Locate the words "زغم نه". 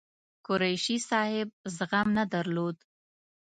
1.75-2.23